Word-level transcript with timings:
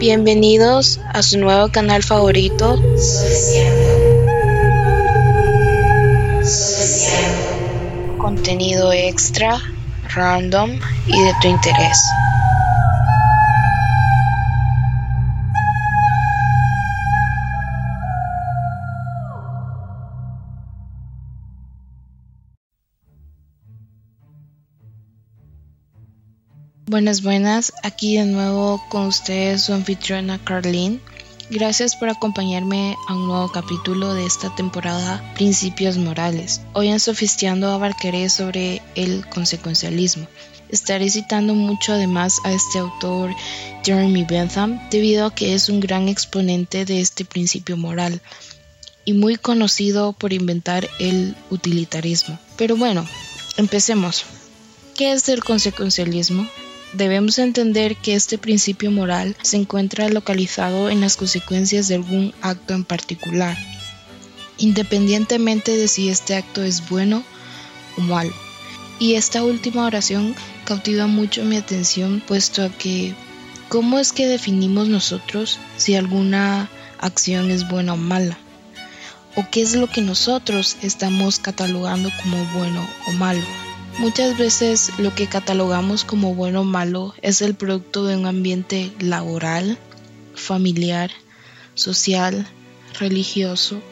Bienvenidos 0.00 0.98
a 1.12 1.22
su 1.22 1.38
nuevo 1.38 1.68
canal 1.68 2.02
favorito. 2.02 2.82
Contenido 8.16 8.94
extra, 8.94 9.58
random 10.14 10.70
y 11.06 11.22
de 11.22 11.34
tu 11.42 11.48
interés. 11.48 11.98
Buenas, 26.90 27.22
buenas, 27.22 27.72
aquí 27.84 28.16
de 28.16 28.24
nuevo 28.24 28.82
con 28.88 29.06
ustedes 29.06 29.62
su 29.62 29.72
anfitriona 29.72 30.40
Carlene. 30.42 30.98
Gracias 31.48 31.94
por 31.94 32.08
acompañarme 32.08 32.96
a 33.06 33.14
un 33.14 33.28
nuevo 33.28 33.52
capítulo 33.52 34.12
de 34.12 34.26
esta 34.26 34.52
temporada 34.56 35.22
Principios 35.36 35.98
Morales. 35.98 36.62
Hoy 36.72 36.88
en 36.88 36.98
Sofistiando 36.98 37.70
abarcaré 37.70 38.28
sobre 38.28 38.82
el 38.96 39.24
consecuencialismo. 39.28 40.26
Estaré 40.68 41.08
citando 41.10 41.54
mucho 41.54 41.92
además 41.92 42.40
a 42.42 42.52
este 42.52 42.80
autor 42.80 43.36
Jeremy 43.84 44.24
Bentham 44.24 44.80
debido 44.90 45.26
a 45.26 45.32
que 45.32 45.54
es 45.54 45.68
un 45.68 45.78
gran 45.78 46.08
exponente 46.08 46.84
de 46.84 47.00
este 47.00 47.24
principio 47.24 47.76
moral 47.76 48.20
y 49.04 49.12
muy 49.12 49.36
conocido 49.36 50.12
por 50.12 50.32
inventar 50.32 50.90
el 50.98 51.36
utilitarismo. 51.50 52.36
Pero 52.56 52.76
bueno, 52.76 53.06
empecemos. 53.58 54.24
¿Qué 54.96 55.12
es 55.12 55.28
el 55.28 55.44
consecuencialismo? 55.44 56.48
Debemos 56.92 57.38
entender 57.38 57.94
que 57.96 58.14
este 58.14 58.36
principio 58.36 58.90
moral 58.90 59.36
se 59.42 59.56
encuentra 59.56 60.08
localizado 60.08 60.90
en 60.90 61.00
las 61.00 61.16
consecuencias 61.16 61.86
de 61.86 61.94
algún 61.94 62.34
acto 62.42 62.74
en 62.74 62.84
particular, 62.84 63.56
independientemente 64.58 65.76
de 65.76 65.86
si 65.86 66.08
este 66.08 66.34
acto 66.34 66.64
es 66.64 66.88
bueno 66.88 67.22
o 67.96 68.00
malo. 68.00 68.32
Y 68.98 69.14
esta 69.14 69.44
última 69.44 69.86
oración 69.86 70.34
cautiva 70.64 71.06
mucho 71.06 71.44
mi 71.44 71.56
atención 71.56 72.22
puesto 72.26 72.64
a 72.64 72.70
que 72.70 73.14
¿cómo 73.68 74.00
es 74.00 74.12
que 74.12 74.26
definimos 74.26 74.88
nosotros 74.88 75.60
si 75.76 75.94
alguna 75.94 76.68
acción 76.98 77.52
es 77.52 77.68
buena 77.68 77.94
o 77.94 77.96
mala? 77.96 78.36
¿O 79.36 79.46
qué 79.48 79.62
es 79.62 79.76
lo 79.76 79.86
que 79.86 80.00
nosotros 80.00 80.76
estamos 80.82 81.38
catalogando 81.38 82.10
como 82.20 82.44
bueno 82.46 82.84
o 83.06 83.12
malo? 83.12 83.69
Muchas 84.00 84.38
veces 84.38 84.92
lo 84.96 85.14
que 85.14 85.26
catalogamos 85.26 86.04
como 86.04 86.34
bueno 86.34 86.62
o 86.62 86.64
malo 86.64 87.12
es 87.20 87.42
el 87.42 87.54
producto 87.54 88.06
de 88.06 88.16
un 88.16 88.24
ambiente 88.24 88.90
laboral, 88.98 89.76
familiar, 90.34 91.10
social, 91.74 92.48
religioso, 92.98 93.82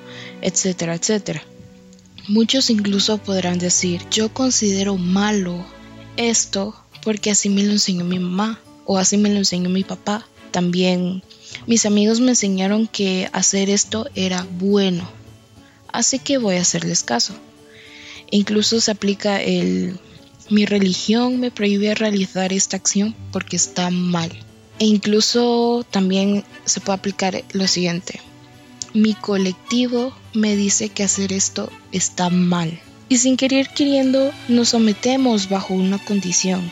etcétera, 0.41 0.95
etcétera. 0.95 1.42
Muchos 2.27 2.70
incluso 2.70 3.19
podrán 3.19 3.59
decir, 3.59 4.01
yo 4.11 4.33
considero 4.33 4.97
malo 4.97 5.62
esto 6.17 6.75
porque 7.03 7.31
así 7.31 7.51
me 7.51 7.62
lo 7.62 7.73
enseñó 7.73 8.06
mi 8.06 8.19
mamá 8.19 8.59
o 8.86 8.97
así 8.97 9.19
me 9.19 9.29
lo 9.29 9.36
enseñó 9.36 9.69
mi 9.69 9.84
papá. 9.84 10.27
También 10.53 11.23
mis 11.67 11.84
amigos 11.84 12.20
me 12.20 12.31
enseñaron 12.31 12.86
que 12.86 13.29
hacer 13.34 13.69
esto 13.69 14.09
era 14.14 14.47
bueno, 14.59 15.06
así 15.92 16.19
que 16.19 16.39
voy 16.39 16.56
a 16.56 16.62
hacerles 16.62 17.03
caso. 17.03 17.34
Incluso 18.30 18.80
se 18.80 18.90
aplica 18.90 19.42
el 19.42 19.98
mi 20.50 20.64
religión 20.64 21.38
me 21.40 21.50
prohíbe 21.50 21.94
realizar 21.94 22.54
esta 22.54 22.76
acción 22.78 23.14
porque 23.32 23.56
está 23.56 23.90
mal. 23.90 24.30
E 24.78 24.86
incluso 24.86 25.84
también 25.90 26.44
se 26.64 26.80
puede 26.80 26.98
aplicar 26.98 27.44
lo 27.52 27.66
siguiente. 27.68 28.20
Mi 28.94 29.12
colectivo 29.12 30.14
me 30.32 30.56
dice 30.56 30.88
que 30.88 31.02
hacer 31.02 31.34
esto 31.34 31.70
está 31.92 32.30
mal. 32.30 32.80
Y 33.11 33.18
sin 33.18 33.36
querer 33.36 33.68
queriendo 33.74 34.33
nos 34.48 34.70
sometemos 34.70 35.50
bajo 35.50 35.74
una 35.74 35.98
condición, 36.02 36.70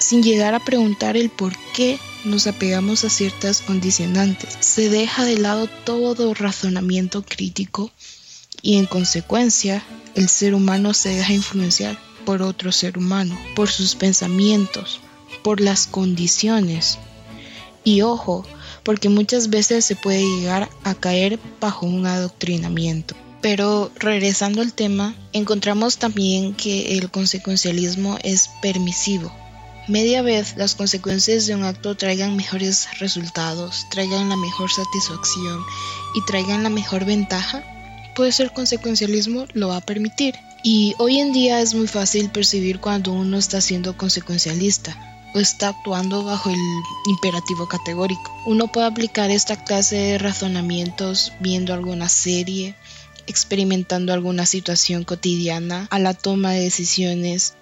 sin 0.00 0.22
llegar 0.22 0.54
a 0.54 0.64
preguntar 0.64 1.16
el 1.16 1.30
por 1.30 1.54
qué 1.74 1.98
nos 2.24 2.46
apegamos 2.46 3.04
a 3.04 3.10
ciertas 3.10 3.62
condicionantes. 3.62 4.56
Se 4.60 4.90
deja 4.90 5.24
de 5.24 5.38
lado 5.38 5.66
todo 5.84 6.34
razonamiento 6.34 7.22
crítico 7.22 7.90
y 8.60 8.76
en 8.76 8.86
consecuencia 8.86 9.82
el 10.14 10.28
ser 10.28 10.54
humano 10.54 10.94
se 10.94 11.10
deja 11.10 11.32
influenciar 11.32 11.98
por 12.24 12.42
otro 12.42 12.72
ser 12.72 12.98
humano, 12.98 13.38
por 13.54 13.68
sus 13.70 13.94
pensamientos, 13.94 15.00
por 15.42 15.60
las 15.60 15.86
condiciones. 15.86 16.98
Y 17.84 18.02
ojo, 18.02 18.44
porque 18.82 19.08
muchas 19.08 19.50
veces 19.50 19.84
se 19.84 19.96
puede 19.96 20.22
llegar 20.22 20.68
a 20.84 20.94
caer 20.94 21.38
bajo 21.60 21.86
un 21.86 22.06
adoctrinamiento. 22.06 23.14
Pero 23.40 23.90
regresando 23.96 24.62
al 24.62 24.72
tema, 24.72 25.14
encontramos 25.32 25.98
también 25.98 26.54
que 26.54 26.98
el 26.98 27.10
consecuencialismo 27.10 28.18
es 28.22 28.50
permisivo. 28.60 29.32
Media 29.86 30.20
vez 30.20 30.54
las 30.56 30.74
consecuencias 30.74 31.46
de 31.46 31.54
un 31.54 31.64
acto 31.64 31.96
traigan 31.96 32.36
mejores 32.36 32.88
resultados, 32.98 33.86
traigan 33.90 34.28
la 34.28 34.36
mejor 34.36 34.70
satisfacción 34.70 35.62
y 36.14 36.24
traigan 36.26 36.62
la 36.62 36.68
mejor 36.68 37.06
ventaja, 37.06 37.64
pues 38.18 38.40
el 38.40 38.52
consecuencialismo 38.52 39.46
lo 39.52 39.68
va 39.68 39.76
a 39.76 39.80
permitir. 39.80 40.34
Y 40.64 40.92
hoy 40.98 41.20
en 41.20 41.32
día 41.32 41.60
es 41.60 41.74
muy 41.74 41.86
fácil 41.86 42.30
percibir 42.30 42.80
cuando 42.80 43.12
uno 43.12 43.38
está 43.38 43.60
siendo 43.60 43.96
consecuencialista 43.96 45.22
o 45.36 45.38
está 45.38 45.68
actuando 45.68 46.24
bajo 46.24 46.50
el 46.50 46.58
imperativo 47.06 47.68
categórico. 47.68 48.32
Uno 48.44 48.66
puede 48.72 48.88
aplicar 48.88 49.30
esta 49.30 49.62
clase 49.62 49.94
de 49.94 50.18
razonamientos 50.18 51.32
viendo 51.38 51.72
alguna 51.72 52.08
serie, 52.08 52.74
experimentando 53.28 54.12
alguna 54.12 54.46
situación 54.46 55.04
cotidiana, 55.04 55.86
a 55.88 56.00
la 56.00 56.12
toma 56.12 56.50
de 56.50 56.62
decisiones, 56.62 57.54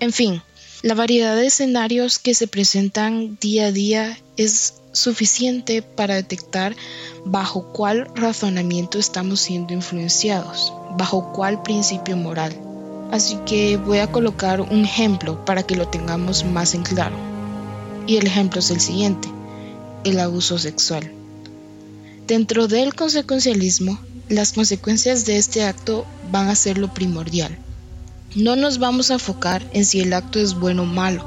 en 0.00 0.12
fin, 0.12 0.42
la 0.82 0.94
variedad 0.94 1.36
de 1.36 1.46
escenarios 1.46 2.18
que 2.18 2.34
se 2.34 2.48
presentan 2.48 3.38
día 3.40 3.66
a 3.66 3.72
día 3.72 4.18
es 4.36 4.79
suficiente 4.92 5.82
para 5.82 6.16
detectar 6.16 6.74
bajo 7.24 7.72
cuál 7.72 8.08
razonamiento 8.14 8.98
estamos 8.98 9.40
siendo 9.40 9.72
influenciados, 9.72 10.72
bajo 10.96 11.32
cuál 11.32 11.62
principio 11.62 12.16
moral. 12.16 12.54
Así 13.10 13.36
que 13.46 13.76
voy 13.76 13.98
a 13.98 14.10
colocar 14.10 14.60
un 14.60 14.84
ejemplo 14.84 15.44
para 15.44 15.62
que 15.62 15.76
lo 15.76 15.88
tengamos 15.88 16.44
más 16.44 16.74
en 16.74 16.82
claro. 16.82 17.16
Y 18.06 18.16
el 18.16 18.26
ejemplo 18.26 18.60
es 18.60 18.70
el 18.70 18.80
siguiente, 18.80 19.28
el 20.04 20.18
abuso 20.20 20.58
sexual. 20.58 21.12
Dentro 22.26 22.68
del 22.68 22.94
consecuencialismo, 22.94 23.98
las 24.28 24.52
consecuencias 24.52 25.24
de 25.26 25.38
este 25.38 25.64
acto 25.64 26.06
van 26.30 26.48
a 26.48 26.54
ser 26.54 26.78
lo 26.78 26.94
primordial. 26.94 27.58
No 28.36 28.54
nos 28.54 28.78
vamos 28.78 29.10
a 29.10 29.14
enfocar 29.14 29.68
en 29.72 29.84
si 29.84 30.00
el 30.00 30.12
acto 30.12 30.38
es 30.38 30.54
bueno 30.54 30.82
o 30.82 30.86
malo, 30.86 31.24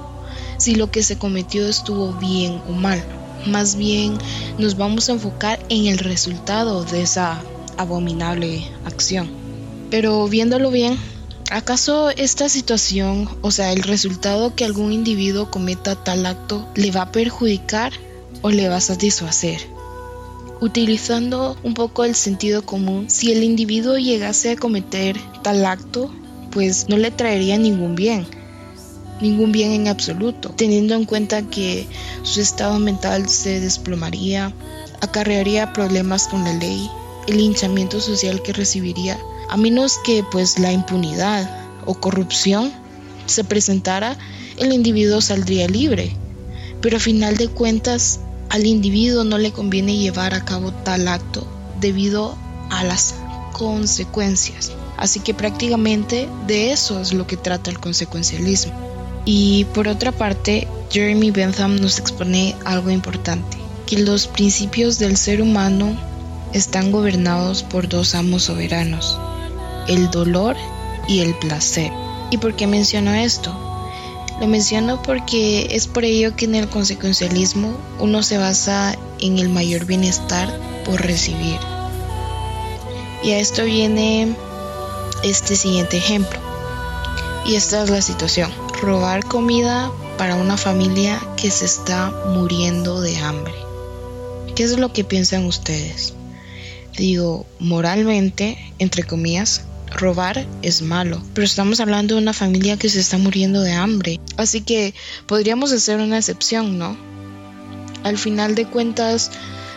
si 0.57 0.75
lo 0.75 0.89
que 0.89 1.03
se 1.03 1.17
cometió 1.17 1.67
estuvo 1.67 2.13
bien 2.13 2.61
o 2.69 2.71
mal 2.71 3.03
más 3.47 3.75
bien 3.75 4.17
nos 4.57 4.77
vamos 4.77 5.09
a 5.09 5.13
enfocar 5.13 5.59
en 5.69 5.87
el 5.87 5.97
resultado 5.97 6.83
de 6.83 7.01
esa 7.01 7.41
abominable 7.77 8.63
acción. 8.85 9.29
Pero 9.89 10.27
viéndolo 10.27 10.71
bien, 10.71 10.97
¿acaso 11.51 12.09
esta 12.11 12.49
situación, 12.49 13.29
o 13.41 13.51
sea, 13.51 13.71
el 13.71 13.83
resultado 13.83 14.55
que 14.55 14.65
algún 14.65 14.91
individuo 14.91 15.51
cometa 15.51 15.95
tal 15.95 16.25
acto, 16.25 16.67
le 16.75 16.91
va 16.91 17.03
a 17.03 17.11
perjudicar 17.11 17.93
o 18.41 18.49
le 18.49 18.69
va 18.69 18.77
a 18.77 18.81
satisfacer? 18.81 19.61
Utilizando 20.61 21.57
un 21.63 21.73
poco 21.73 22.05
el 22.05 22.15
sentido 22.15 22.65
común, 22.65 23.09
si 23.09 23.31
el 23.31 23.43
individuo 23.43 23.97
llegase 23.97 24.51
a 24.51 24.55
cometer 24.55 25.17
tal 25.43 25.65
acto, 25.65 26.09
pues 26.51 26.87
no 26.87 26.97
le 26.97 27.11
traería 27.11 27.57
ningún 27.57 27.95
bien 27.95 28.25
ningún 29.23 29.51
bien 29.51 29.71
en 29.71 29.87
absoluto, 29.87 30.49
teniendo 30.49 30.93
en 30.93 31.05
cuenta 31.05 31.41
que 31.41 31.87
su 32.21 32.41
estado 32.41 32.77
mental 32.77 33.27
se 33.27 33.59
desplomaría, 33.59 34.53
acarrearía 35.01 35.73
problemas 35.73 36.27
con 36.27 36.43
la 36.43 36.53
ley, 36.53 36.89
el 37.27 37.39
hinchamiento 37.39 37.99
social 37.99 38.43
que 38.43 38.53
recibiría, 38.53 39.17
a 39.49 39.57
menos 39.57 39.97
que 40.03 40.23
pues 40.31 40.59
la 40.59 40.71
impunidad 40.71 41.49
o 41.85 41.95
corrupción 41.95 42.71
se 43.25 43.43
presentara, 43.43 44.17
el 44.57 44.71
individuo 44.73 45.21
saldría 45.21 45.67
libre. 45.67 46.15
Pero 46.81 46.97
a 46.97 46.99
final 46.99 47.37
de 47.37 47.47
cuentas, 47.47 48.19
al 48.49 48.65
individuo 48.65 49.23
no 49.23 49.37
le 49.37 49.51
conviene 49.51 49.97
llevar 49.97 50.33
a 50.33 50.43
cabo 50.43 50.73
tal 50.73 51.07
acto 51.07 51.47
debido 51.79 52.37
a 52.69 52.83
las 52.83 53.15
consecuencias. 53.53 54.73
Así 54.97 55.21
que 55.21 55.33
prácticamente 55.33 56.27
de 56.45 56.71
eso 56.71 56.99
es 56.99 57.13
lo 57.13 57.25
que 57.25 57.37
trata 57.37 57.71
el 57.71 57.79
consecuencialismo. 57.79 58.92
Y 59.25 59.65
por 59.73 59.87
otra 59.87 60.11
parte, 60.11 60.67
Jeremy 60.89 61.31
Bentham 61.31 61.77
nos 61.79 61.97
expone 61.97 62.55
algo 62.65 62.89
importante, 62.89 63.57
que 63.85 63.99
los 63.99 64.27
principios 64.27 64.99
del 64.99 65.17
ser 65.17 65.41
humano 65.41 65.97
están 66.53 66.91
gobernados 66.91 67.63
por 67.63 67.87
dos 67.87 68.15
amos 68.15 68.43
soberanos, 68.43 69.17
el 69.87 70.11
dolor 70.11 70.55
y 71.07 71.21
el 71.21 71.33
placer. 71.39 71.91
¿Y 72.31 72.37
por 72.37 72.55
qué 72.55 72.67
menciono 72.67 73.13
esto? 73.13 73.55
Lo 74.39 74.47
menciono 74.47 75.01
porque 75.01 75.67
es 75.71 75.87
por 75.87 76.03
ello 76.03 76.35
que 76.35 76.45
en 76.45 76.55
el 76.55 76.67
consecuencialismo 76.67 77.77
uno 77.99 78.23
se 78.23 78.37
basa 78.37 78.95
en 79.19 79.39
el 79.39 79.49
mayor 79.49 79.85
bienestar 79.85 80.59
por 80.83 81.01
recibir. 81.01 81.59
Y 83.23 83.31
a 83.31 83.39
esto 83.39 83.63
viene 83.63 84.35
este 85.23 85.55
siguiente 85.55 85.97
ejemplo. 85.97 86.39
Y 87.45 87.55
esta 87.55 87.83
es 87.83 87.89
la 87.89 88.01
situación. 88.01 88.51
Robar 88.83 89.23
comida 89.23 89.93
para 90.17 90.35
una 90.35 90.57
familia 90.57 91.17
que 91.37 91.49
se 91.51 91.63
está 91.63 92.11
muriendo 92.35 92.99
de 92.99 93.15
hambre. 93.15 93.53
¿Qué 94.57 94.63
es 94.63 94.77
lo 94.77 94.91
que 94.91 95.05
piensan 95.05 95.45
ustedes? 95.45 96.13
Digo, 96.97 97.45
moralmente, 97.59 98.57
entre 98.79 99.03
comillas, 99.03 99.61
robar 99.89 100.45
es 100.63 100.81
malo, 100.81 101.23
pero 101.33 101.45
estamos 101.45 101.79
hablando 101.79 102.15
de 102.15 102.21
una 102.23 102.33
familia 102.33 102.75
que 102.75 102.89
se 102.89 102.99
está 102.99 103.17
muriendo 103.17 103.61
de 103.61 103.71
hambre. 103.71 104.19
Así 104.35 104.59
que 104.59 104.93
podríamos 105.27 105.71
hacer 105.71 106.01
una 106.01 106.17
excepción, 106.17 106.77
¿no? 106.77 106.97
Al 108.03 108.17
final 108.17 108.53
de 108.53 108.65
cuentas, 108.65 109.31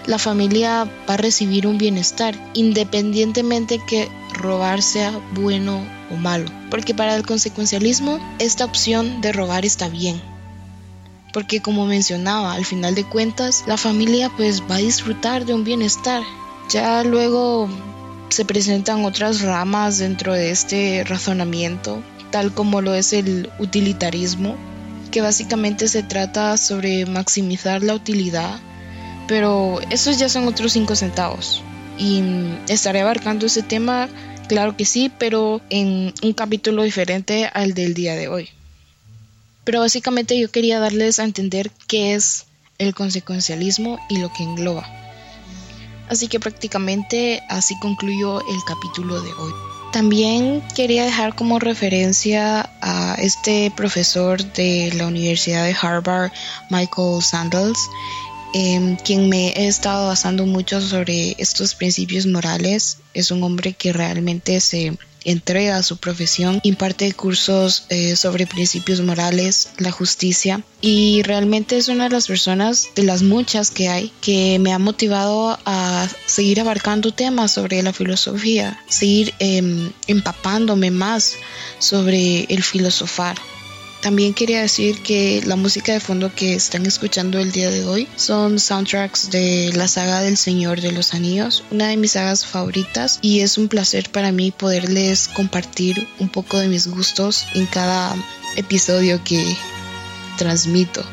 la 0.07 0.19
familia 0.19 0.85
va 1.09 1.15
a 1.15 1.17
recibir 1.17 1.67
un 1.67 1.79
bienestar, 1.79 2.35
independientemente 2.55 3.81
que 3.87 4.09
robar 4.33 4.83
sea 4.83 5.13
bueno 5.33 5.85
o 6.11 6.17
malo. 6.17 6.51
Porque 6.71 6.95
para 6.95 7.17
el 7.17 7.27
consecuencialismo, 7.27 8.19
esta 8.39 8.65
opción 8.65 9.21
de 9.21 9.33
robar 9.33 9.65
está 9.65 9.89
bien. 9.89 10.21
Porque 11.33 11.61
como 11.61 11.87
mencionaba, 11.87 12.55
al 12.55 12.65
final 12.65 12.95
de 12.95 13.05
cuentas, 13.05 13.65
la 13.67 13.77
familia 13.77 14.31
pues 14.37 14.63
va 14.63 14.77
a 14.77 14.79
disfrutar 14.79 15.45
de 15.45 15.55
un 15.55 15.65
bienestar. 15.65 16.23
Ya 16.71 17.03
luego 17.05 17.69
se 18.29 18.45
presentan 18.45 19.05
otras 19.05 19.43
ramas 19.43 19.99
dentro 19.99 20.33
de 20.33 20.51
este 20.51 21.05
razonamiento, 21.05 22.03
tal 22.31 22.53
como 22.53 22.81
lo 22.81 22.95
es 22.95 23.13
el 23.13 23.51
utilitarismo, 23.59 24.57
que 25.11 25.21
básicamente 25.21 25.89
se 25.89 26.03
trata 26.03 26.57
sobre 26.57 27.07
maximizar 27.07 27.83
la 27.83 27.95
utilidad, 27.95 28.59
pero 29.29 29.81
esos 29.91 30.19
ya 30.19 30.29
son 30.29 30.47
otros 30.49 30.73
cinco 30.73 30.97
centavos. 30.97 31.63
Y 31.99 32.23
estaré 32.69 33.01
abarcando 33.01 33.47
ese 33.47 33.63
tema, 33.63 34.09
claro 34.49 34.77
que 34.77 34.85
sí, 34.85 35.11
pero 35.19 35.61
en 35.71 36.13
un 36.23 36.33
capítulo 36.33 36.83
diferente 36.83 37.51
al 37.53 37.75
del 37.75 37.95
día 37.95 38.15
de 38.15 38.29
hoy. 38.29 38.51
Pero 39.65 39.81
básicamente 39.81 40.39
yo 40.39 40.51
quería 40.51 40.79
darles 40.79 41.19
a 41.19 41.25
entender 41.25 41.71
qué 41.89 42.15
es 42.15 42.47
el 42.79 42.95
consecuencialismo 42.95 43.99
y 44.09 44.19
lo 44.19 44.33
que 44.33 44.43
engloba. 44.43 44.87
Así 46.09 46.29
que 46.29 46.39
prácticamente 46.39 47.43
así 47.49 47.77
concluyo 47.81 48.41
el 48.41 48.59
capítulo 48.67 49.21
de 49.21 49.33
hoy. 49.33 49.53
También 49.93 50.63
quería 50.75 51.05
dejar 51.05 51.35
como 51.35 51.59
referencia 51.59 52.71
a 52.83 53.15
este 53.15 53.73
profesor 53.75 54.45
de 54.53 54.93
la 54.95 55.07
Universidad 55.07 55.65
de 55.65 55.75
Harvard, 55.81 56.31
Michael 56.71 57.23
Sandels, 57.23 57.79
en 58.59 58.97
quien 58.97 59.29
me 59.29 59.49
he 59.49 59.67
estado 59.67 60.07
basando 60.07 60.47
mucho 60.47 60.81
sobre 60.81 61.37
estos 61.37 61.75
principios 61.75 62.25
morales. 62.25 62.97
Es 63.13 63.31
un 63.31 63.43
hombre 63.43 63.75
que 63.75 63.93
realmente 63.93 64.61
se 64.61 64.97
entrega 65.25 65.77
a 65.77 65.83
su 65.83 65.99
profesión, 65.99 66.61
imparte 66.63 67.13
cursos 67.13 67.85
eh, 67.91 68.17
sobre 68.17 68.47
principios 68.47 69.03
morales, 69.03 69.69
la 69.77 69.91
justicia 69.91 70.63
y 70.81 71.21
realmente 71.25 71.77
es 71.77 71.89
una 71.89 72.05
de 72.05 72.11
las 72.11 72.29
personas 72.29 72.89
de 72.95 73.03
las 73.03 73.23
muchas 73.23 73.71
que 73.71 73.89
hay 73.89 74.11
que 74.23 74.59
me 74.59 74.73
ha 74.73 74.79
motivado 74.79 75.59
a 75.67 76.09
seguir 76.25 76.59
abarcando 76.61 77.13
temas 77.13 77.51
sobre 77.51 77.83
la 77.83 77.93
filosofía, 77.93 78.81
seguir 78.89 79.35
em, 79.39 79.93
empapándome 80.07 80.91
más 80.91 81.35
sobre 81.79 82.45
el 82.45 82.63
filosofar. 82.63 83.37
También 84.07 84.35
quería 84.35 84.61
decir 84.61 85.03
que 85.03 85.43
la 85.47 85.57
música 85.57 85.93
de 85.93 85.99
fondo 85.99 86.33
que 86.33 86.55
están 86.55 86.87
escuchando 86.87 87.41
el 87.41 87.51
día 87.51 87.71
de 87.71 87.85
hoy 87.85 88.07
son 88.15 88.61
soundtracks 88.61 89.33
de 89.33 89.73
la 89.75 89.89
saga 89.89 90.21
del 90.21 90.37
Señor 90.37 90.81
de 90.81 90.93
los 90.93 91.13
Anillos, 91.13 91.65
una 91.73 91.89
de 91.89 91.97
mis 91.97 92.13
sagas 92.13 92.47
favoritas 92.47 93.19
y 93.21 93.41
es 93.41 93.59
un 93.59 93.67
placer 93.67 94.09
para 94.11 94.31
mí 94.31 94.53
poderles 94.53 95.27
compartir 95.27 96.07
un 96.21 96.29
poco 96.29 96.57
de 96.57 96.69
mis 96.69 96.87
gustos 96.87 97.47
en 97.57 97.67
cada 97.67 98.15
episodio 98.55 99.21
que 99.25 99.57
transmito. 100.39 101.05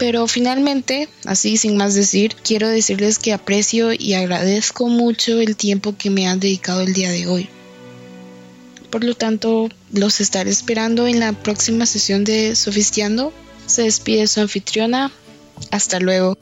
Pero 0.00 0.26
finalmente, 0.26 1.08
así 1.26 1.56
sin 1.56 1.76
más 1.76 1.94
decir, 1.94 2.34
quiero 2.42 2.68
decirles 2.68 3.20
que 3.20 3.32
aprecio 3.32 3.92
y 3.92 4.14
agradezco 4.14 4.88
mucho 4.88 5.40
el 5.40 5.54
tiempo 5.54 5.94
que 5.96 6.10
me 6.10 6.26
han 6.26 6.40
dedicado 6.40 6.80
el 6.80 6.94
día 6.94 7.12
de 7.12 7.28
hoy. 7.28 7.48
Por 8.90 9.04
lo 9.04 9.14
tanto, 9.14 9.68
los 9.92 10.20
estaré 10.20 10.50
esperando 10.50 11.06
en 11.06 11.20
la 11.20 11.32
próxima 11.32 11.86
sesión 11.86 12.24
de 12.24 12.56
Sofistiando. 12.56 13.32
Se 13.66 13.82
despide 13.82 14.26
su 14.26 14.40
anfitriona. 14.40 15.12
Hasta 15.70 16.00
luego. 16.00 16.36